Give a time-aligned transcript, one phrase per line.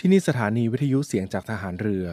[0.00, 2.06] ที่นี่สถานีวิทยุเสียงจากทหารเรือ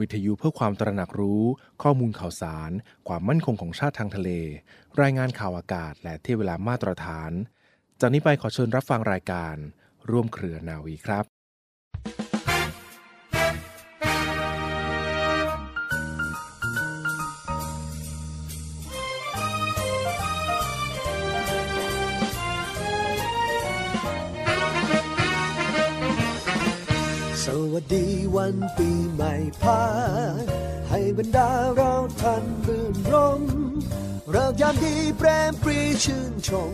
[0.00, 1.44] วิทยุเพื่อความตระหนักรู้
[1.82, 2.70] ข้อมูลข่าวสาร
[3.08, 4.30] ความมั่นคงของชาติทางทะเล
[5.00, 7.32] รายงานข่าวอากาศ และที่เวลามาตรฐาน
[8.00, 9.56] จากนี้ไปขอเชิญรับฟังรายการ
[10.10, 11.35] ร่วมเครือนาวีครับ
[28.46, 29.82] วันปีใหม่พา
[30.90, 33.42] ให้บรรดาเราท่านรื่นรม
[34.30, 36.72] เริกยามดีแปรมปรีชื่นชม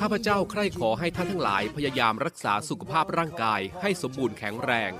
[0.00, 4.92] ข้าพเจ้าใคร่ขอให้ท่านทั้งหลายพยายามรักษาสุขภาพร่างกายให้สมบูรณ์แข็งแรง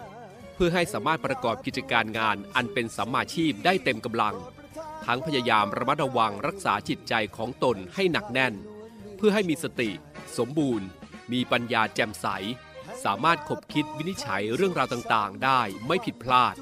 [0.55, 4.37] เพื่อให้สามารถประกอบกิจการงานอันเป็นสัมมาชีพได้เต็มกำลัง
[5.07, 8.55] ทั้งพยายามระมัดระวังรักษาจิตใจของตนให้หนักแน่น
[9.17, 9.91] เพื่อให้มีสติ
[10.39, 10.87] สมบูรณ์
[11.33, 12.27] มีปัญญาแจ่มใส
[13.05, 16.55] สามารถขบคิดวินิจฉัยเรื่องราวต่างๆ ได้ไม่ผิดพลาด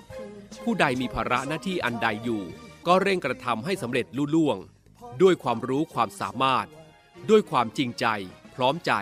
[0.63, 2.43] ผู้ใดมีภาระหน้าที่อันใดอยู่
[2.87, 4.59] ก็เร่งกระทำให้สำเร็จลุล่วง
[5.23, 6.67] ด้วยความรู้ความสามารถ
[7.31, 8.07] ด้วยความจริงใจ
[8.55, 8.93] พร้อมใจ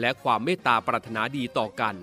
[0.00, 1.94] และความเมตตาปรารถนาดีต่อกัน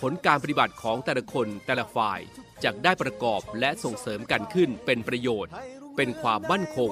[0.00, 2.20] ผลการปฏิบัติของแต่ละคนแต่ละฝ่าย
[2.64, 5.52] จะได้ประกอบและส่งเสริมกันขึ้นเป็นประโยชน์
[5.96, 6.90] เป็นความมั่นคง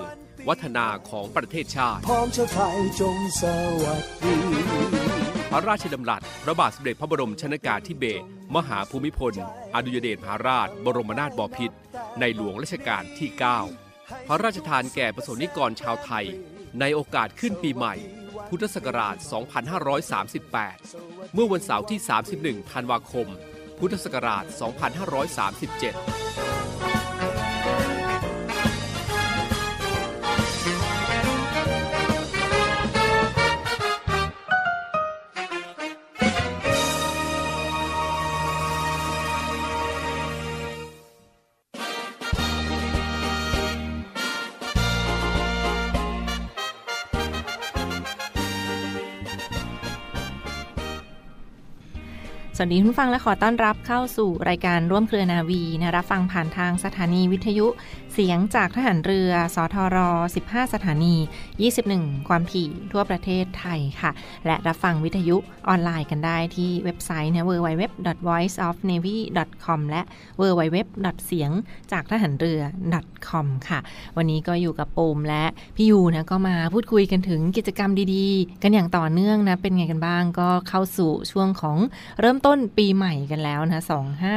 [0.49, 3.43] วัฒนาของประเทศชาติพร้อมชาไทยจงส
[3.83, 4.92] วัสดี
[5.55, 8.25] พระราชดำรัส พระบาทสมเด็จพระบรมชนากาธิเบศร
[8.57, 9.35] มหาภูมิพล
[9.75, 11.77] อดุยเดชมหาราช บรมนาถบพิตร
[12.21, 13.29] ในหลวงรัชกาลที่
[13.79, 16.27] 9 พระราชทานแก่ประสงนิกรชาวไทย
[16.81, 17.95] ในโอกาสขึ้นปีใหม่
[18.49, 19.17] พุทธศักราช
[20.45, 21.99] 2538 เมื่อวันเสาร์ที่
[22.37, 23.27] 31 ธันวาคม
[23.79, 26.52] พุทธศักราช 2537
[52.65, 57.67] วัสดีคุณผู้ฟังและขอต้อนรับเข้าสู่รายการร่วมเครือนาวีนะรับฟังผ่านทางสถานีวิทยุ
[58.13, 59.99] เสียงจากทหารเรือ สทร
[60.37, 61.15] 15 สถานี
[61.73, 64.11] 21 ความถี่ทั่วประเทศไทยค่ะ
[64.47, 65.37] และรับฟังวิทยุ
[65.69, 70.03] ออนไลน์กันได้ที่เว็บไซต์นะ www.voiceofnavy.com และ
[70.41, 70.77] www.
[71.27, 71.51] เสียง
[71.93, 72.61] จากทหารเรือ
[73.29, 73.79] .com ค่ะ
[74.17, 75.45] วันนี้ก็อยู่กับโปมและ
[75.77, 81.79] พี่ยูนะก็มาพูดคุยกันถึงกิจกรรมดีๆ กันอย่างต่อเนื่องนะเป็นไงกันบ้างก็เข้าสู่ช่วงของ
[82.21, 83.83] เริ่มต้นปีใหม่กันแล้วนะ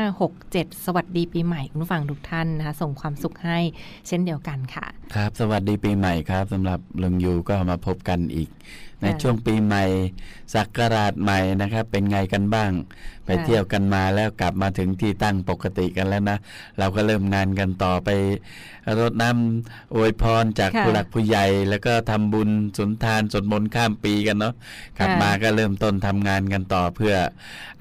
[0.10, 3.60] 2567สวัสดีปีใหม่คุณผู้ฟังทุกท่านนะคะ ส่งความสุขให้
[4.08, 8.50] เช่นเดียวกันค่ะ ครับ สวัสดีปีใหม่ครับสำหรับลุงยูก็มาพบกันอีก
[9.02, 9.84] ในค่ะช่วงปีใหม่
[10.54, 12.72] ศักราชใหม่นะครับ เป็นไงกันบ้าง
[13.26, 16.38] ไปค่ะเที่ยวกันมาแล้วกลับมาถึงที่ตั้งปกติกันแล้วนะ
[16.80, 18.10] เราก็เริ่มงานกันต่อไป
[19.00, 24.54] รดน้ำอวยพรจากค่ะผู้หลักผู้ใหญ่ แล้วก็ทำบุญสุนทานสวดมนต์ข้ามปีกันเนาะ
[24.98, 27.14] กลับค่ะมาก็เริ่มต้นทำงานกันต่อเพื่อ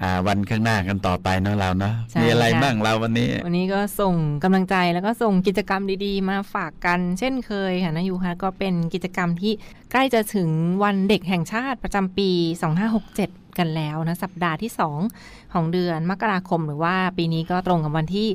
[0.03, 9.53] อาวันข้างหน้ากันต่อไปเนาะเราเนาะใช่มีอะไรค่ะบ้างเราวันนี้ วันนี้ก็ส่งกำลังใจแล้วก็ส่งกิจกรรมดีๆ มาฝากกันเช่นเคยค่ะนะยูคะก็เป็นกิจกรรมที่
[9.91, 10.49] ใกล้จะถึง
[10.83, 14.71] วันเด็กแห่งชาติประจำปี 2567 กันแล้วนะสัปดาห์ที่
[15.11, 18.27] 2 ของเดือนมกราคม หรือว่าปีนี้ก็ตรงกับวันที่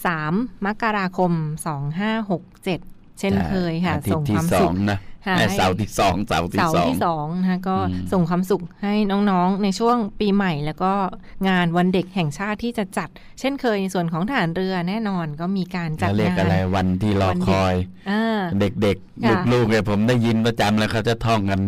[0.00, 1.32] 13 มกราคม
[2.26, 8.94] 2567 เช่นเคยค่ะอาทิตส่งย์คที่วามสสุอขงนะค่ะเอ้ยให้เสาร์ที่สองเสาร์ที่เสาร์สองที่สองนะคะก็อืมส่งความสุขให้
[9.30, 10.92] น้องๆ ในช่วงปีใหม่ แล้วก็
[11.48, 13.08] งานวันเด็กแห่งชาติที่จะจัด
[13.40, 17.74] เช่นเคยในส่วนของทหารเรือแน่นอนก็มีการจัดเขาเรียกงานอะไรวันที่รอวันเด็กคอย
[18.10, 21.60] อ่าเด็กค่ะๆลูกๆเนี่ยผมได้ยินประจำแล้วเขาจะท่องกัน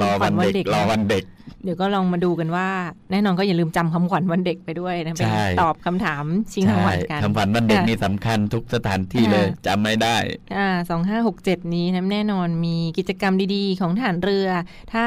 [0.00, 1.24] รอวันเด็กของขวัญวันเด็กรอวันเด็ก
[1.64, 2.68] เดี๋ยวก็ลองมาดูกันว่า
[3.10, 10.16] แน่นอนก็อย่าลืมจำคำขวัญวันเด็กไปด้วยนะเป็นใช่ตอบคำถามชิงรางใช่วัลกันคำขวัญวันเด็กค่ะนี่สำคัญทุกสถานที่เลยค่ะจำไม่ได้
[10.56, 14.48] อ่าสองห้าหกเจ็ดนี้นะแน่นอนมีกิจกรรมดีๆ ของทหารเรือ
[14.92, 15.06] ถ้า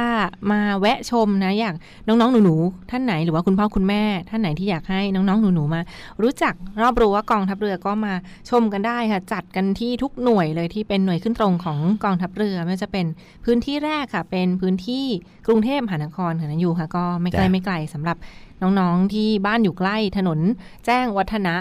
[0.52, 1.76] มาแวะชมนะอยาก
[2.08, 5.82] น้องๆหนูๆท่านไหนหรือว่าคุณพ่อคุณแม่ ท่านไหนที่อยากให้น้องๆหนูๆมา
[6.22, 8.14] รู้จักรอบรู้ว่ากองทัพเรือก็มา
[8.50, 13.06] ชมกันได้ค่ะ จัดกันที่ทุกหน่วยเลยที่เป็นหน่วยขึ้นตรงของกองทัพเรือไม่ว่าจะเป็น
[13.46, 15.06] พื้นที่แรกค่ะ เป็นพื้นที่
[15.48, 18.18] กรุงเทพมหานครค่ะนอยู่ค่ะ ก็ไม่ไกลไม่ไกลสำหรับ
[18.62, 20.40] น้องๆที่บ้านอยู่ใกล้ถนน
[20.86, 21.56] แจ้งวัฒนะ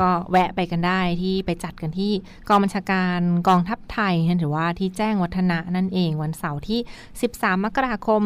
[0.00, 2.12] ก็แวะไปกันได้ที่ไปจัดกันที่
[2.48, 6.80] กองบัญชาการกองทัพไทยนะหรือว่าที่แจ้งวัฒนะนั่นเองวันเสาร์ที่
[7.20, 8.22] 13 มกราคม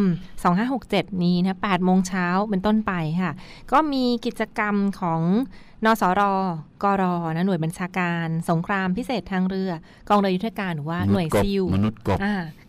[0.61, 2.93] 2567 นี้นะ8โมงเช้าเป็นต้นไป
[3.23, 3.33] ค่ะ
[3.73, 5.21] ก็มีกิจกรรมของ
[5.85, 6.23] นสร
[6.83, 7.03] กร
[7.37, 9.73] นะหน่วยบัญชาการสงครามพิเศษทางเรือ
[10.09, 12.19] กองเรือยุทธการหรือว่าหน่วยซิลมนุษย์กบ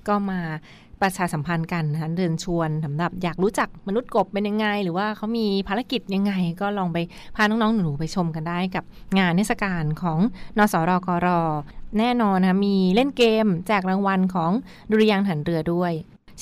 [0.07, 0.41] ก็มา
[1.05, 6.97] ประชาสัมพันธ์กันนะคะเดินชวนสำหรับอยากรู้จักมนุษย์กบเป็นยังไง หรือว่าเขามีภารกิจยังไง ก็ลองไป
[7.35, 8.83] พาน้องๆหนูๆไปชมกันได้กับ
[9.19, 10.19] งานเทศกาลของ
[10.57, 11.27] นสรกร
[11.99, 14.51] แน่นอนนะมีเล่นเกมแจกรางวัลของ
[14.91, 15.93] ดุริยางค์ฐานเรือด้วย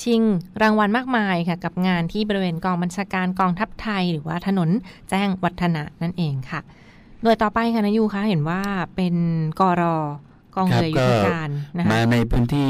[0.02, 0.22] ชิง
[0.62, 4.70] รางวัลมากมายค่ะ กับงานที่บริเวณกองบัญชาการกองทัพไทย หรือว่าถนน
[5.10, 6.60] แจ้งวัฒนะนั่นเองค่ะ
[7.22, 8.62] โดยต่อไปค่ะนายูคะเห็นว่า
[8.96, 9.14] เป็น
[9.60, 9.96] กรอ
[10.54, 12.68] กองครับเรือยุทธการนะคะมาในพื้นที่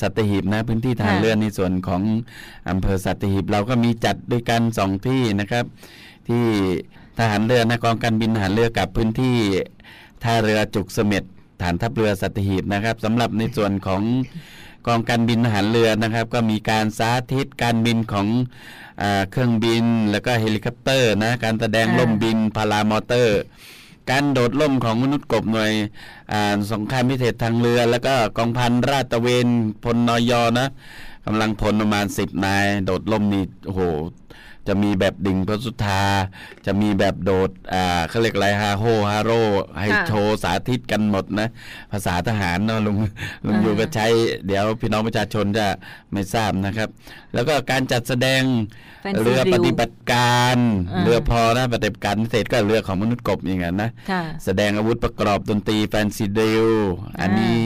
[0.00, 2.02] สัตหีบนะพื้นที่ทหารค่ะเรือในส่วนของ
[2.68, 5.64] อำเภอสัตหีบเราก็มีจัดด้วยกันสองที่นะครับ
[6.28, 6.44] ที่
[7.18, 9.36] ทหารเรือนะกองการบินทหารเรือกับพื้นที่
[10.22, 11.24] ท่าเรือจุกเสม็ด
[11.62, 14.02] ฐานทัพเรือสัตหีบนะครับสำหรับในส่วนของ
[14.86, 18.26] กองการบินทหารเรือนะครับ ก็มีการสาธิตการบินของ
[19.02, 23.40] อาเครื่องบินแล้วก็เฮลิคอปเตอร์นะการแสดงค่ะร่มบินพารามอเตอร์
[24.10, 25.72] การโดดล่มของมนุษย์กบหน่วย
[26.32, 29.48] อ่าสงครามพิเศษทางเรือ แล้วก็กองพันราตะเวน
[29.82, 30.66] พลนอยนะ
[31.26, 33.82] กำลังพลประมาณสิบนาย โดดล่มนี่โอ้โห
[34.68, 36.02] จะมีแบบดิ่งพระสุธา
[36.66, 39.30] จะมีแบบโดดอ่าเขาเรียกอะไรฮาโฮฮาโร
[39.80, 41.48] ให้ค่ะโชว์สาธิตกันหมดนะ
[41.92, 42.96] ภาษาทหารเนาะลุง
[43.44, 44.06] ลุงอ่าอยู่ก็ใช้
[44.46, 45.66] เดี๋ยวพี่น้องประชาชนจะ
[46.12, 46.88] ไม่ทราบนะครับ
[47.34, 48.42] แล้วก็การจัดแสดง
[49.04, 50.56] Fancy เรือป Drill ฏิบัติการ
[50.92, 56.66] อ่าเรือพอนะปฏิบัติการพิเศษก็เรือของมนุษย์กบอย่างนั้นนะค่ะแสดงอาวุธประกอบดนตรี fancy drill
[57.20, 57.56] อันนี้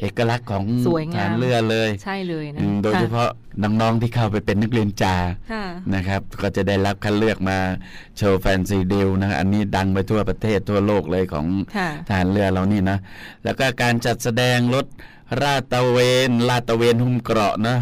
[0.00, 3.28] เอกลักษณ์ของสวยงามฐานเรือเลยใช่เลยนะอืมโดยเฉพาะ
[3.62, 5.16] น้องๆที่เข้าไปเป็นนักเรียนจ่า
[5.52, 5.64] ค่ะ
[5.94, 7.58] นะครับ ก็จะได้รับคัดเลือกมา
[8.16, 11.46] โชว์ fancy drill นะอันนี้ดังไปทั่วประเทศทั่วโลกเลยของ
[11.76, 12.98] ค่ะทหารเรือเรานี่นะ
[13.44, 14.86] แล้วก็การจัดแสดงรถ
[15.42, 15.98] ลาดตระเว
[16.28, 17.78] นลาดตระเวนหุ้มเกราะนะ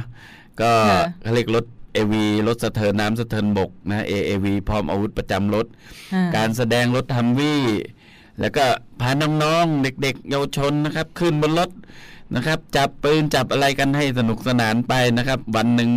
[0.61, 5.67] ก็ค่ะเขาเรียกรถเอวีรถสะเทินน้ำสะเทินบกนะ AAV พร้อมอาวุธประจำรถ
[6.15, 7.63] อ่การแสดงรถทัมวี่
[8.41, 8.65] แล้วก็
[9.01, 9.11] พา
[9.43, 11.71] น้องๆ เด็ก ๆ เยาวชนนะครับ ขึ้นบนรถ
[12.35, 15.91] นะครับ จับปืนจับอะไรกันให้สนุกสนานไปนะครับ วันหนึ่ง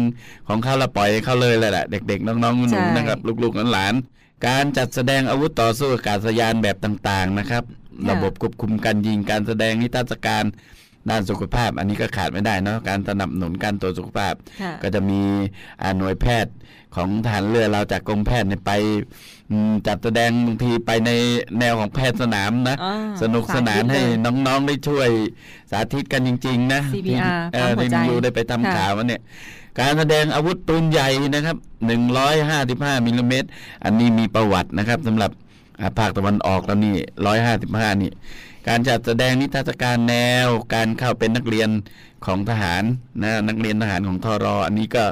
[0.47, 7.63] ของเขาเราปล่อยให้เขาเลยแหละเด็ก ๆ น้องๆหใช่นูๆนะครับ ลูกๆหลานๆการจัดแสดงอาวุธต่อสู้อากาศยานแบบต่างๆนะครับ
[8.09, 10.43] ระบบควบคุมการยิงการแสดงนิทรรศการ
[11.09, 15.21] ด้านสุขภาพ อันนี้ก็ขาดไม่ได้เนาะการสนับสนุนการตรวจสุขภาพค่ะก็จะมี
[15.81, 16.53] อ่าหน่วยแพทย์
[16.95, 18.71] ของทหารเรือเราจากกรมแพทย์เนี่ยไป
[19.51, 21.11] อืมจัดแสดงบางทีไปใน
[21.59, 25.09] แนวของแพทย์สนามนะอ่าสนุกสนานสาธิตให้เลยน้องๆได้ช่วย
[25.71, 27.19] สาธิตกันจริง ๆ นะ CPR ที่
[27.53, 29.21] เอ่อปั๊มหัวที่ใจอยู่ได้ไปทำค่ะข่าวมาเนี่ย
[29.79, 31.57] การแสดงอาวุธปืนใหญ่นะครับ
[32.11, 33.47] 155มิลลิเมตร
[33.83, 35.31] อันนี้มีประวัตินะครับสำหรับ
[35.79, 36.95] อ่าภาคตะวันออกแล้วนี่
[37.49, 38.11] 155 นี่
[38.69, 41.69] การจัดแสดงนิทรรศการแนว การเข้าเป็นนักเรียน
[42.25, 42.83] ของทหาร
[43.23, 45.03] นะนักเรียนทหารของทอรออันนี้ก็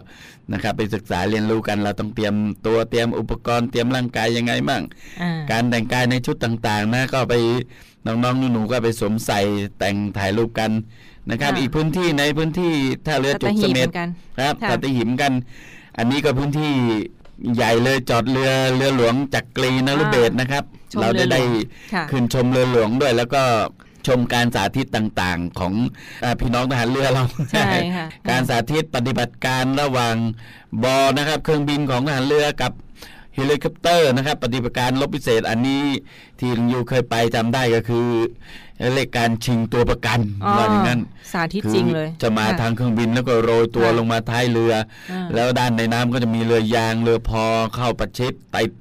[0.54, 4.82] นะครับไปศึกษาเรียนรู้กันเราต้องเตรียมตัวเตรียมอุปกรณ์เตรียมร่างกายยังไงบ้าง
[5.22, 7.36] อ่าการแต่งกายในชุดต่างๆนะก็ไป
[8.06, 9.40] น้องๆหนูๆก็ไปสวมใส่
[9.80, 10.72] แต่งถ่ายรูปกัน
[11.30, 12.74] นะครับค่ะอีกพื้นที่ในพื้นที่
[13.06, 14.10] ท่าเรือจุกเสสัตหีบม็เหดมือนกัน
[14.40, 15.32] ครับค่ะปฏิหิมกัน
[15.98, 16.72] อันนี้ก็พื้นที่
[17.56, 21.40] ใหญ่เลยจอดเรือเรือหลวงจักรีนฤเบศรนะครับชม เราเรืได้อหลวงได้
[21.94, 23.44] ค่ะขึ้นชมเรือหลวงด้วย แล้วก็
[24.08, 25.74] ชมการสาธิตต่างๆ ของ
[26.24, 30.16] อาพี่น้องทหารเรือเราใช่ค่ะการสาธิตปฏิบัติการระหว่าง
[30.84, 32.72] บอนะครับ เครื่องบินของทหารเรือกับ
[33.38, 35.84] เฮลิคอปเตอร์นะครับ ปฏิบัติการรบพิเศษอันนี้
[36.40, 38.08] ที่ลุงยูเคยไปจำได้ก็คือ
[38.94, 41.00] เรียกการชิงตัวประกันอ๋อว่าอย่างนั้น
[41.34, 44.74] สาธิตจริงเลยคือจะมาค่ะทางเครื่องบินแล้วก็โรยตัวค่ะลงมาท้ายเรือ
[45.12, 47.44] อ่าแล้วด้านในน้ำก็จะมีเรือยางเรือพอ
[47.76, 48.72] เข้าประชิดติด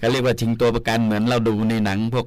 [0.00, 2.26] ก็เรียกว่าชิงตัวประกันเหมือนเราดูในหนังพวก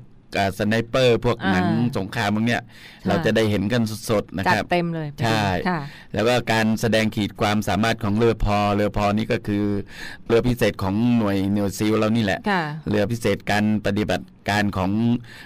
[0.58, 5.82] สไนเปอร์พวกหนังอ่าสงครามพวกเนี้ยค่ะเราจะได้เห็นกันสดๆนะจัคดรับเต็มเลยใช่ค่ะ
[6.14, 9.64] แล้วก็การแสดงขีดความสามารถของเรือพอเรือพอนี่ก็คือ
[10.28, 14.92] เรือพิเศษของหน่วยหน่วยซีลเรานี่แหละค่ะเรือพิเศษการปฏิบัติการของ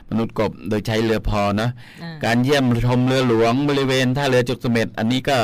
[0.10, 1.72] มนุษย์กบโดยใช้เรือพอเนาะ
[2.04, 5.38] อ่าการเยี่ยมชมเรือหลวงบริเวณท่าเรือจุกเสม็ดอันนี้ก็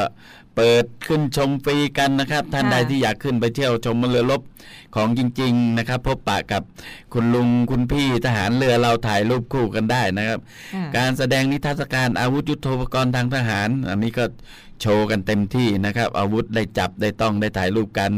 [0.56, 4.41] เปิดขึ้นชมฟรีกันนะครับ ท่านค่ะใดที่อยากขึ้นไปเที่ยวชมเรือรบ
[4.96, 6.63] ของจริง ๆนะครับ พบปะกับ
[7.13, 10.39] คุณลุงคุณพี่ทหารเรือเราถ่ายรูปคู่กันได้นะครับ
[10.74, 14.25] ค่ะการแสดงนิทรรศการอาวุธยุทโธปกรณ์ทางทหาร อันนี้ก็
[14.82, 18.12] โชว์กันเต็มที่นะครับ อาวุธได้จับได้ต้องได้ถ่ายรูปกัน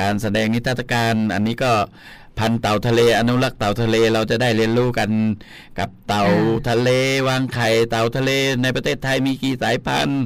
[0.00, 1.72] การแสดงนิทรรศการอันนี้ก็
[2.38, 5.10] พันธุ์เต่าทะเลอนุรักษ์เต่าทะเลเราจะได้เรียนรู้กัน
[5.78, 6.88] กับเต่าอ่าทะเล
[7.28, 8.30] วางไข่เต่าทะเล
[8.62, 10.22] ในประเทศไทยมีกี่สายพันธุ์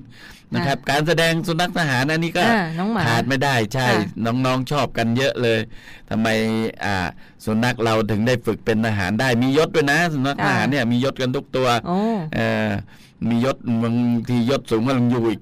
[0.55, 5.61] นะครับ การแสดงสุนัขทหารอันนี้ก็อ่าน้องหมาขาดไม่ได้ใช่ค่ะน้องๆชอบกันเยอะเลย
[6.11, 6.29] ทำไม
[6.85, 7.07] อ่า
[7.45, 11.99] สุนัขเราถึงได้ฝึกเป็นทหารได้มียศด้วยนะ สุนัขทหารเนี่ยมียศกันทุกตัวโอ้
[12.35, 12.71] เออ
[13.29, 13.95] มียศบาง
[14.29, 15.41] ทียศสูงกว่าลุงยูอีก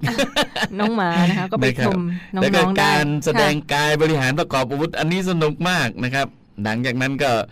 [0.78, 2.02] น้องหมานะคะก็ไปนะครับชม
[2.34, 6.26] น้แล้วก็องๆได้การแสดงค่ะกายบริหารประกอบอาวุธอันนี้สนุกมากนะครับ
[6.64, 7.42] หลังจากนั้นก็อ่า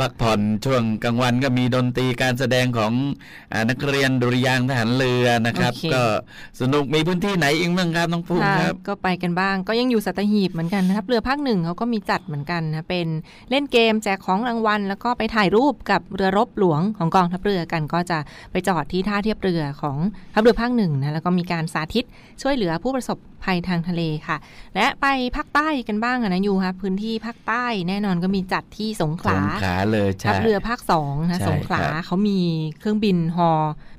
[0.00, 2.92] พักผ่อนช่วงกลางวันก็มีดนตรีการแสดงของ
[3.52, 6.02] อานักเรียนดุริยางค์ทหารเรือนะครับโอเคก็
[6.60, 13.06] สนุกมีพื้นที่ไหนอีกบ้างครับน้องภูมิค่ะครับ ก็ไปกันบ้างก็ยังอยู่สัตหีบเหมือนกันนะครับ เรือภาคหนึ่งเขาก็มีจัดเหมือนกันนะเป็น
[13.50, 18.18] เล่นเกมแจกของรางวัล แล้วก็ไปถ่ายรูปกับเรือรบหลวงของกองทัพเรือกันก็จะ
[18.52, 19.96] ไปจอดที่ท่าเทียบเรือของ
[20.34, 22.04] ทัพเรือภาคหนึ่งนะแล้วก็มีการสาธิต
[22.42, 24.36] ช่วยเหลือผู้ประสบภัยทางทะเลค่ะ
[24.76, 32.38] และไปภาคใต้กันบ้างอะนะยูครับพื้นที่ภาคใต้แน่นอนก็มีจัดที่สงขสลางขลาเลยใช่ทัพเรือภาคสองนะใช่สงขลาครับเขามี
[32.78, 33.50] เครื่องบินฮอ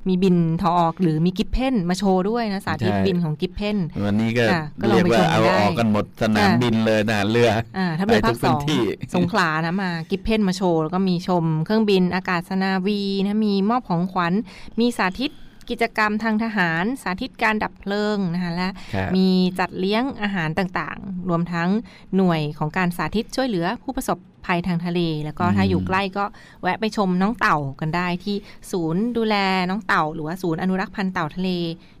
[0.08, 8.82] มีบินทอออกหรือมีกิฟเพนมาโชว์ด้วยนะสาธิตใช่บินของกิฟเพนวันนี้ก็ค่ะก็ลองเรียกไปชว่ามเอาได้ออกกันหมดสนามค่ะบินเลยทหารเรืออ่าทัพเรือไปทุภากคสองพื้นที่
[9.14, 14.32] สงขลานะมากิฟเพนมาโชว์แล้วก็มีชมเครื่องบินอากาศนาวีนะมีมอบของขวัญ
[14.80, 15.30] มีสาธิต
[15.70, 21.68] กิจกรรมทางทหารสาธิตการดับเพลิงนะคะและครับมีจัดเลี้ยงอาหารต่างๆ รวมทั้ง
[22.16, 26.24] หน่วยของการสาธิตช่วยเหลือผู้ประสบภัยทางทะเล แล้วก็ถ้าอืมอยู่ใกล้ก็
[26.62, 28.36] แวะไปชมน้องเต่ากันได้ที่
[28.70, 29.36] ศูนย์ดูแล
[29.70, 31.50] น้องเต่า หรือว่าศูนย์อนุรักษ์พันธุ์เต่าทะเล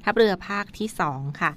[0.04, 1.50] ทัพเรือภาคที่ 2 ค่ะ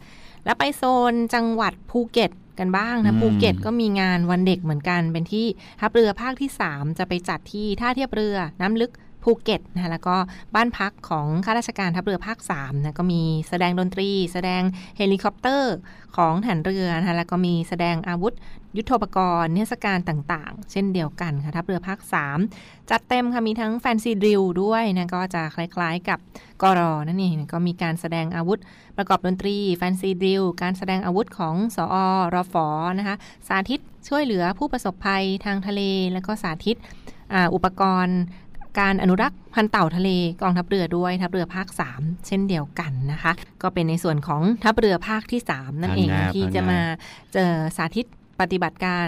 [0.46, 5.46] แล้วไปโซนจังหวัดภูเก็ตกันบ้างนะอืมภูเก็ตก็มีงานวันเด็กเหมือนกันเป็นที่
[5.82, 8.92] ทัพเรือภาคที่ 3 จะไปจัดที่ท่าเทียบเรือน้ำลึก
[9.24, 10.16] ภูเก็ตนะแล้วก็
[10.56, 14.62] บ้านพักของข้าราชการทัพเรือภาค3นะก็มีแสดงดนตรี แสดง
[14.98, 15.76] เฮลิคอปเตอร์
[16.18, 18.34] ของฐานเรือนะแล้วก็มีแสดงอาวุธ
[18.78, 22.00] ยุทโธปกรณ์เทศกาลต่างๆ เช่นเดียวกันค่ะทัพเรือภาค
[22.44, 26.20] 3 จัดเต็มค่ะมีทั้ง fancy drill ด้วยนะก็จะคล้ายๆกับ
[26.62, 28.60] กรอนั่นเองก็มีการแสดงอาวุธ
[28.98, 31.96] ประกอบดนตรี fancy drill การแสดงอาวุธของสอ
[32.36, 32.56] รฟ
[33.00, 33.16] นะคะ
[33.48, 35.82] สาธิตช่วยเหลือผู้ประสบภัยทางทะเล
[36.14, 36.78] แล้วก็สาธิต
[37.34, 38.20] ออุปกรณ์
[38.80, 40.10] การอนุรักษ์พันธุ์เต่าทะเล
[40.42, 46.80] กองทัพเรือด้วยทัพเรือภาค 3 เช่นเดียวกันนะคะ ก็เป็นในส่วนของทัพเรือภาคที่ 3 นั่นเองพังงาที่พังงาจะมา
[47.34, 48.08] เจอสาธิต
[48.42, 49.08] ปฏิบัติการ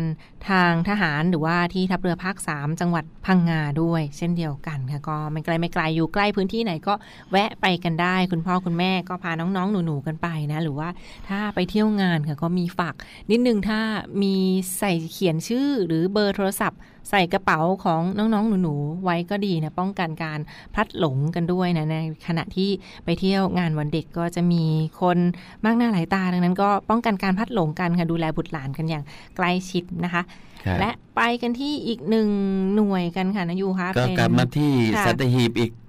[0.49, 6.93] ทางทหารหรือว่าที่ทัพเรือภาค 3 จังหวัดพังงาด้วย เช่นเดียวกันค่ะก็ไม่ไกลไม่ไกลอยู่ใกล้พื้นที่ไหนก็
[7.31, 10.89] แวะไปกันได้ คุณพ่อคุณแม่ก็พาน้องๆ หนูๆกันไปนะ หรือว่า
[11.29, 12.95] ถ้าไปเที่ยวงานค่ะก็มีฝาก
[13.31, 13.79] นิดนึงถ้า
[14.23, 14.35] มี
[14.79, 20.39] ใส่เขียนชื่อหรือเบอร์โทรศัพท์ ใส่กระเป๋าของน้องๆ หนูๆ ไว้ก็ดีนะ ป้องกันการ
[20.73, 21.95] พลัดหลงกันด้วยนะใน
[22.27, 22.69] ขณะที่
[23.05, 24.63] ไปเที่ยวงานวันเด็กก็จะมี
[25.01, 25.17] คน
[25.65, 29.03] มากหน้าหลายตาดังนั้นก็ป้องกันการพลัดหลงกันค่ะดูแลบุตรหลานกันอย่าง
[29.35, 30.23] ใกล้ชิดนะคะ
[30.65, 32.27] ครับและไปกันที่อีกหนึ่ง
[32.75, 35.84] หน่วยกันค่ะนะยูคะก็เป็นกลับมาที่ค่ะสัตหีบอีกอ่า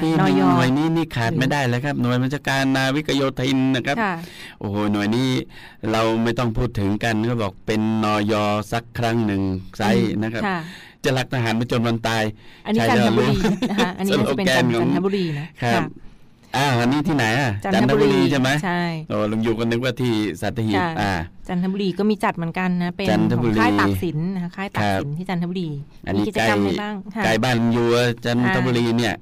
[0.00, 4.14] ที่นหอนึ่งยหน่วยนี้นี่ขาดไม่ได้เลยครับ หน่วยบัญชาการนาวิกโยธินนะครับค่ะ
[4.60, 5.30] โอ้โหหน่วยนี้
[5.92, 8.34] เราไม่ต้องพูดถึงกันก็บอกเป็นนอย
[8.72, 9.42] สักครั้งหนึ่ง
[9.78, 10.58] ไซส์นะครับค่ะ
[11.04, 12.24] จะรักทหารไปจนวันตาย
[12.66, 13.34] อันนี้ใช่จันทบุรีแล้วรู้
[13.70, 15.82] นะคะอันนี้สโลจะเป็นแกจันนของทบุรีนะครับ
[16.56, 21.12] อ้าวอันนี้ที่ไหนอะจันทบุรีใช่ไหมใช่โอ้ลุงอยู่กันนึกว่าที่สัตหีบค่ะอ่า
[21.50, 25.70] จันทบุรีก็มีจัดเหมือนกันนะ เป็นจันทขบุองรีค่ายตากสินนะคะค่ายตากสินครับที่จันทบุรี
[26.06, 27.86] อันมีนี้กิจใกล้กรรมอะไรบ้างค่ะใกล้บ้านลุงอยู่
[28.24, 29.14] จันทบุรีเนี่ย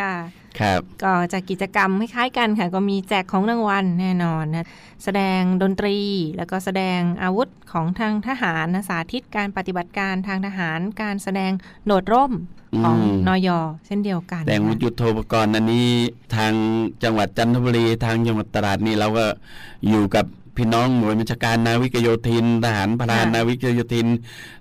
[0.00, 0.14] ค่ะ
[0.60, 4.66] ครับ ก็จะกิจกรรมคล้ายๆกันค่ะ ก็มีแจกของรางวัลแน่นอนนะ
[5.04, 5.96] แสดงดนตรี
[6.36, 11.52] แล้วก็แสดงอาวุธของทางทหารนะสาธิตการปฏิบัติการทางทหารการแสดง
[11.86, 12.32] โดดร่ม
[12.82, 13.48] ของอืมนอย
[13.86, 15.88] เช่นเดียวกัน แต่งวุนะฒิยุทโธปกรณ์อันนี้
[16.36, 16.52] ทาง
[17.02, 19.24] จังหวัดจันทบุรีทางจังหวัดตราดนี่เราก็
[19.88, 20.26] อยู่กับ
[20.60, 24.06] พี่น้องหน่วยบัญชาการนาวิกโยธิน ทหารพรานนาวิกโยธิน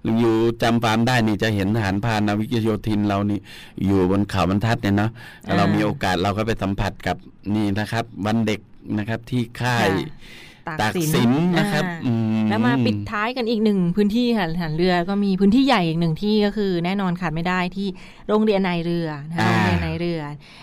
[0.06, 3.39] ลุงอยู่จำฟาร์มได้นี่จะเห็นทหารพรานนาวิกโยธินเรานี่
[3.86, 5.12] อยู่บนเขาบรรทัดเนี่ยเนาะ
[5.46, 7.18] ถ้าเรามีโอกาสเราก็ไปสัมผัสกับ
[7.56, 8.60] นี่นะครับ วันเด็ก
[8.98, 10.79] นะครับที่ค่าย ค่ะ ตาก
[11.13, 17.87] สินนะครับอ่าอืมแล้วมาปิดท้ายกันอีกหนึ่งพื้นที่ค่ะฐานเรือก็มีพื้นที่ใหญ่อีกหนึ่งที่ก็คือแน่นอนขาดไม่ได้ที่
[18.27, 20.21] โรงเรียนนายเรือนะคะอ่าโรงเรียนนายเรือ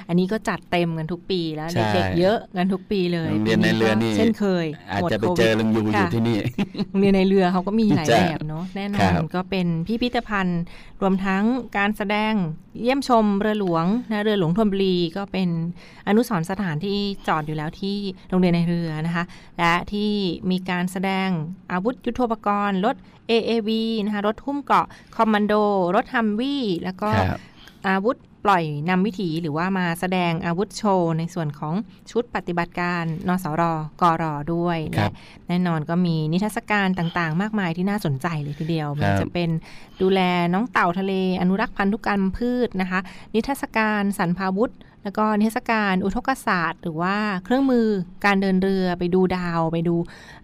[0.08, 6.36] อันนี้ก็จัดเต็มกันทุกปีแล้วใช่เด็กๆเยอะกันทุกปีเลยโรงเรียนนายเรือนี่ปีก็เช่นเคยอาจหมดจะไปโควิดเจอลุงอยู่อยู่ค่ะที่นี่
[6.88, 10.62] โรงเรียนในเรือเขาก็มีหลายจ้ะแบบเนาะแน่นอครันบก็เป็นพิพิธภัณฑ์
[11.00, 11.44] รวมทั้ง
[11.76, 12.32] การแสดง
[12.82, 15.48] เยี่ยมชมเรือหลวงนะเรือหลวงธนบุรีก็เป็น
[16.08, 16.98] อนุสรณ์สถานที่
[17.28, 17.96] จอดอยู่แล้วที่
[18.28, 19.24] โรงเรียนในเรือนะคะ
[19.58, 20.10] และที่
[20.50, 21.28] มีการแสดง
[21.72, 22.96] อาวุธยุทโธปกรณ์รถ
[23.30, 23.70] AAV
[24.04, 24.86] นะคะรถหุ้มเกาะ
[25.16, 25.54] คอมมานโด
[25.96, 27.10] รถฮัมวี่แล้วก็
[27.88, 31.74] อาวุธปล่อยนำวิถีหรือว่ามาแสดงอาวุธโชว์ ในส่วนของ
[32.10, 33.62] ชุดปฏิบัติการนสร
[34.00, 35.12] กรอด้วยครัและบ
[35.48, 39.50] แน่นอนก็มีนิทรรศการต่างๆ มากมายที่น่าสนใจเลยทีเดียวครับมันจะเป็น
[40.02, 40.20] ดูแล
[40.54, 43.00] น้องเต่าทะเล อนุรักษ์พันธุกรรมพืชนะคะ
[43.34, 44.72] นิทรรศการสรรพาวุธ
[45.06, 47.86] แล้วก็นิทรรศการอุทกศาสตร์ หรือว่าเครื่องมือ
[48.24, 49.94] การเดินเรือไปดูดาวไปดู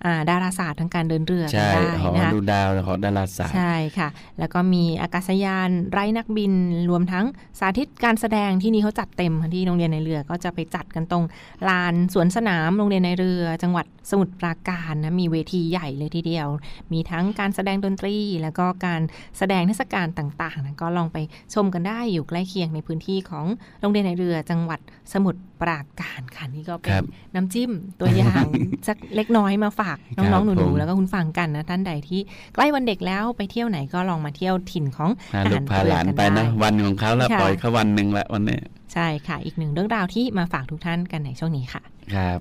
[0.04, 6.52] อ่าดาราศาสตร์ทางการเดินเรือกันใช่ได้หอนะคะดูดาวหอดาราศาสตร์ใช่ค่ะ แล้วก็มีอากาศยานไร้นักบิน
[6.90, 7.24] รวมทั้ง
[7.58, 11.24] สาธิตการแสดงที่นี่เขาจัดเต็มค่ะที่โรงเรียนในเรือก็จะไปจัดกันตรง
[11.68, 16.48] ลานสวนสนามโรงเรียนในเรือ จังหวัดสมุทรปราการนะมีเวทีใหญ่เลยทีเดียว
[16.92, 19.00] มีทั้งการแสดงดนตรี แล้วก็การ
[19.38, 21.18] แสดงเทศกาลต่างๆนะก็ลองไป
[21.54, 23.46] ชมกันได้อยู่ใกล้เคียงในพื้นที่ของ
[23.80, 24.80] โรงเรียนในเรือจังหวัด
[25.12, 27.04] สมุทรปราการค่ะนี่ก็เป็คนรับ
[27.34, 28.44] น้ำจิ้มตัวอย่าง
[28.88, 32.20] สักเล็กน้อยมาฝากครัน้องบๆหผนูมๆแล้วก็คุณฟังกันนะท่านใดที่
[32.54, 38.58] ใกล้วันเด็กแล้วไปเที่ยวไหนก็ลองมาเที่ยวถิ่นของพาทลูหากรพาหลานเรือกัไปนะได้วันของเขาแล้วค่ะปล่อยเขาวันหนึ่งละวันนี้
[38.92, 41.82] ใช่ค่ะอีกหนึ่งเรื่องราวที่มาฝากทุกท่านกันในช่วงนี้ค่ะ
[42.14, 42.40] ครับ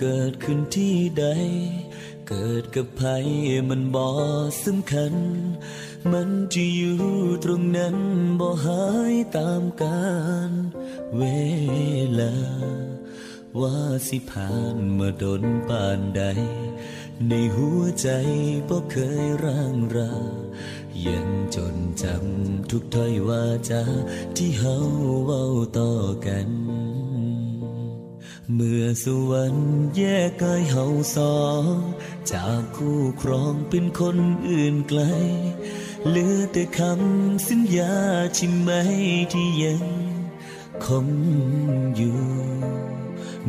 [0.00, 1.24] เกิดขึ้นที่ใด
[2.28, 3.10] เกิดกับใคร
[3.68, 4.06] มันบ่
[4.64, 5.14] สำคัญ
[6.12, 6.98] มันจะอยู่
[7.44, 7.96] ตรงนั้น
[8.40, 10.08] บ่หายตามกา
[10.48, 10.50] ล
[11.16, 11.22] เว
[12.20, 12.34] ลา
[13.60, 13.76] ว่า
[14.08, 16.22] สิผ่านมาดนปานใด
[17.28, 18.08] ในหัวใจ
[18.68, 20.14] บ่เคยร่างรา
[21.06, 23.82] ยังจนจำทุกถ้อยวาจา
[24.36, 24.76] ที่เฮา
[25.24, 25.44] เว้า
[25.78, 25.92] ต่อ
[26.26, 26.67] กัน
[28.54, 30.84] เมื่อสวรรค์แยกกายเฮา
[31.16, 31.74] สอง
[32.30, 35.00] จากคู่ครองเป็นคนอื่นไกล
[36.08, 37.94] เหลือแต่คำสัญญา
[38.34, 38.70] ใช่ไหม
[39.32, 39.84] ที่ยัง
[40.84, 41.08] คง
[41.96, 42.20] อยู่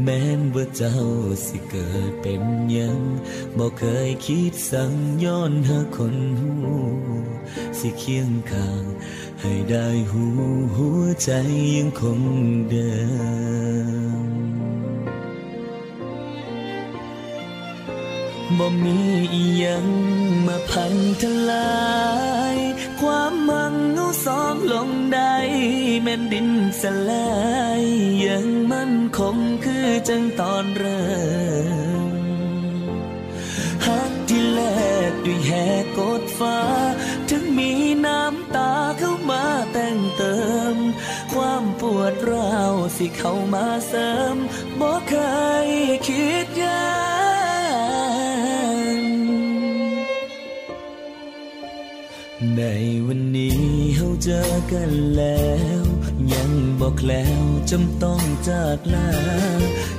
[0.01, 0.97] แม้นว่าเจ้า
[1.45, 2.43] สิเกิดเป็น
[2.77, 2.99] ยัง
[3.57, 6.53] บอกเคยคิดสั่งย้อนหาคนหู
[7.79, 8.83] สิเคียงข้าง
[9.41, 10.25] ให้ได้หู
[10.75, 11.31] หัวใจ
[11.75, 12.21] ยังคง
[12.69, 12.91] เดิ
[14.07, 14.08] ม
[18.57, 18.99] บ่มี
[19.33, 19.87] อียัง
[20.47, 21.79] มาพันทลา
[22.55, 22.57] ย
[23.01, 25.35] ความมังเอาสองลงได้
[26.03, 26.49] แม่นดิน
[26.81, 27.29] สลา
[27.81, 27.83] ย
[28.25, 31.07] ยังมันคงคือจังตอนเริ่
[32.09, 32.13] ม
[33.85, 34.61] หักที่แล
[35.09, 36.59] กด้วยแหกกดฟ้า
[37.29, 37.71] ถึงมี
[38.05, 40.37] น้ำตาเข้ามาแต่งเติ
[40.73, 40.75] ม
[41.33, 44.35] ความปวดร้าวสิเข้ามาเสริม
[44.79, 45.15] บ่เค
[45.67, 45.69] ย
[46.07, 47.08] คิดยา
[52.59, 52.65] ใน
[53.07, 53.61] วันนี้
[53.95, 54.41] เฮาเจอ
[54.71, 55.49] กันแล้
[55.81, 55.83] ว
[56.33, 59.11] ยังบอกแล้วจำต้องจากลา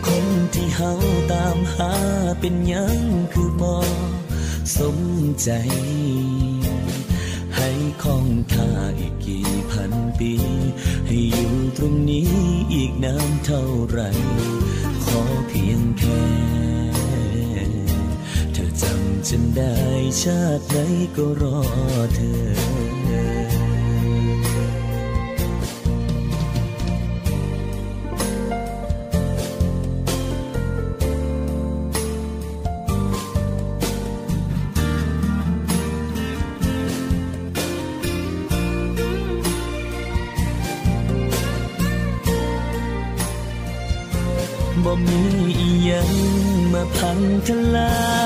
[0.06, 0.92] คนที่เฮา
[1.32, 1.92] ตามหา
[2.40, 3.00] เป็นยัง
[3.32, 3.76] คือบ่
[4.76, 4.98] สม
[5.42, 5.50] ใจ
[7.56, 7.70] ให้
[8.02, 10.32] คองท่าอีกกี่พันปี
[11.06, 12.30] ให้อยู่ตรงนี้
[12.72, 14.00] อีกนานเท่าไหร
[15.04, 16.69] ขอเพียงแค่
[19.30, 19.74] จำฉันได้
[20.22, 20.76] ชาติไหน
[21.16, 21.58] ก็รอ
[22.14, 22.60] เธอ
[44.84, 45.22] บ่มี
[45.58, 46.10] อีหยัง
[46.72, 48.19] มาพังทลาย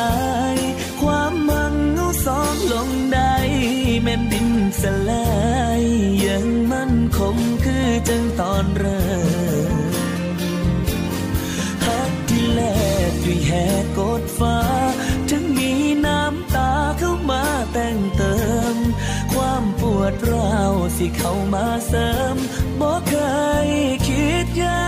[20.96, 22.36] สิเข้ามาเสริม
[22.80, 23.14] บ่เค
[23.66, 23.68] ย
[24.06, 24.84] คิดยา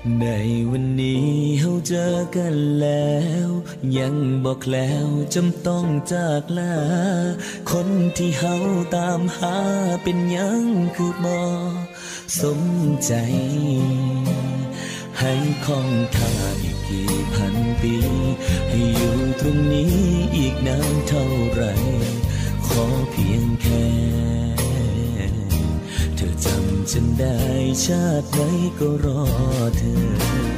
[0.00, 0.26] นใน
[0.70, 1.28] วันนี้
[1.60, 3.16] เฮาเจอกันแล้
[3.46, 3.48] ว
[3.98, 6.76] ยังบอกแล้วจำต้องจากลา
[7.70, 8.56] คนที่เฮา
[8.96, 9.56] ตามหา
[10.02, 10.62] เป็นยัง
[10.96, 11.40] คือบ่
[12.40, 12.60] สม
[13.04, 13.12] ใจ
[15.20, 15.34] ให้
[15.66, 17.94] คองท่าอีกกี่พัน ปี
[18.68, 19.94] ให้อยู่ตรงนี้
[20.36, 21.62] อีกนานเท่าไร
[22.66, 23.88] ขอเพียงแค่
[26.16, 27.38] เธอจำฉันได้
[27.84, 28.40] ชาติไหน
[28.78, 29.22] ก็รอ
[29.76, 30.57] เธอ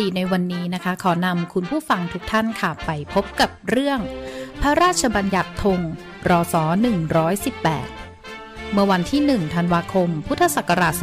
[0.00, 4.00] ดีในวันนี้นะคะ ขอนำคุณผู้ฟังทุกท่านค่ะไปพบกับเรื่อง
[4.62, 5.80] พระราชบัญญัติธง
[6.28, 6.54] รศ
[7.78, 10.94] 118 เมื่อวันที่ 1 ธันวาคม พุทธศักราช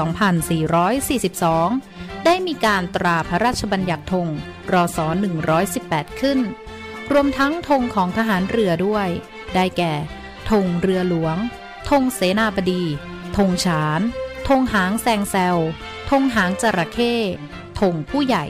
[1.47, 4.27] 2442 ได้มีการตราพระราชบัญญัติธง
[4.73, 4.99] รศ
[5.59, 6.39] 118 ขึ้น
[7.11, 9.07] รวมทั้งธงของทหารเรือด้วย
[9.55, 9.93] ได้แก่
[10.49, 11.37] ธงเรือหลวง
[11.89, 12.83] ธงเสนาบดี
[13.37, 14.01] ธงฉาน
[14.47, 15.57] ธงหางแซงแซว
[16.09, 17.13] ธงหางจระเข้
[17.79, 18.45] ธงผู้ใหญ่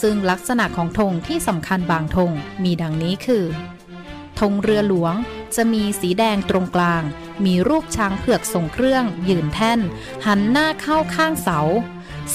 [0.00, 2.32] ซึ่งลักษณะของธงที่สำคัญบางธง
[2.64, 3.44] มีดังนี้คือ
[4.40, 5.14] ธงเรือหลวง
[5.56, 7.02] จะมีสีแดงตรงกลาง
[7.44, 9.80] มีรูปช้างเผือกทรงเครื่อง ยืนแท่น
[10.26, 11.60] หันหน้าเข้าข้างเสา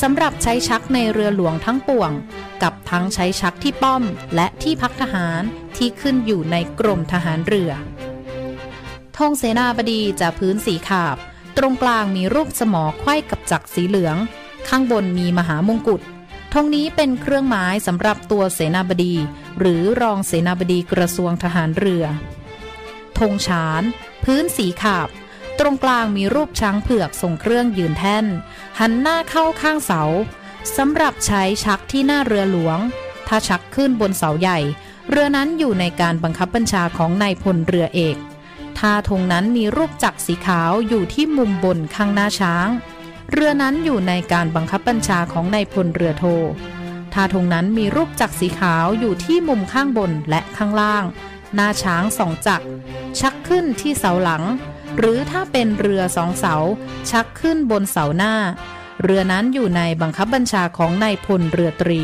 [0.01, 2.11] สำหรับใช้ชักในเรือหลวงทั้งปวง
[2.63, 4.03] กับทั้งใช้ชักที่ป้อม
[4.35, 5.41] และที่พักทหาร
[5.77, 7.71] ที่ขึ้นอยู่ในกรมทหารเรือ
[9.17, 11.17] ธงเสนาบดีจะพื้นสีขาบ
[11.57, 14.17] ตรงกลางมีรูปสมอไขว้กับจักรสีเหลือง
[14.67, 16.01] ข้างบนมีมหามงกุฎ
[16.53, 19.15] ธงนี้เป็นเครื่องหมายสำหรับตัวเสนาบดี
[19.59, 22.05] หรือรองเสนาบดีกระทรวงทหารเรือ
[23.17, 23.83] ธงฉาน
[24.23, 25.09] พื้นสีขาบ
[25.59, 28.25] ตรงกลางมีรูปช้างเผือกทรงเครื่องยืนแท่น
[28.79, 30.03] หันหน้าเข้าข้างเสา
[30.77, 32.79] สำหรับใช้ชักที่หน้าเรือหลวง
[33.27, 34.59] ถ้าชักขึ้นบนเสาใหญ่
[35.09, 38.17] เรือนั้นอยู่ในการบังคับบัญชาของนายพลเรือเอก
[38.79, 42.67] ถ้าธงนั้นมีรูปจักรสีขาวอยู่ที่มุมบนข้างหน้าช้าง
[43.31, 46.25] เรือนั้นอยู่ในการบังคับบัญชาของนายพลเรือโท
[47.13, 51.03] ถ้าธงนั้นมีรูปจักรสีขาวอยู่ที่มุมข้างบนและข้างล่าง
[51.55, 52.65] หน้าช้างสองจักร
[53.19, 54.43] ชักขึ้นที่เสาหลัง
[54.97, 56.55] หรือถ้าเป็นเรือสองเสา
[57.11, 58.33] ชักขึ้นบนเสาหน้า
[59.03, 62.01] เรือนั้นอยู่ในบังคับบัญชาของนายพลเรือตรี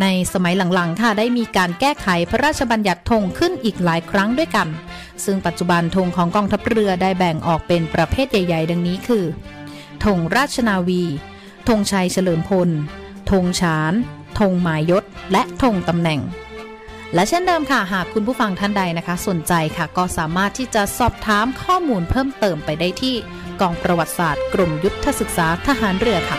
[0.00, 4.68] ในสมัยหลังๆค่ะได้มีการแก้ไขพระราชบัญญัติธงขึ้นอีกหลายครั้งด้วยกัน
[5.24, 9.24] ซึ่งปัจจุบันธงของกองทัพเรือได้แบ่งออกเป็นประเภทใหญ่ ๆ ดังนี้คือ
[10.04, 11.02] ธงราชนาวี
[11.68, 12.70] ธงชัยเฉลิมพล
[13.30, 13.92] ธงฉาน
[14.38, 16.20] ธงหมายยศ และธงตำแหน่ง
[17.14, 23.14] และเช่นเดิมค่ะ หากคุณผู้ฟังท่านใดนะคะ สนใจค่ะ ก็สามารถที่จะสอบถามข้อมูลเพิ่มเติมไปได้ที่
[23.60, 26.38] กองประวัติศาสตร์ กลุ่มยุทธศึกษาทหารเรือค่ะ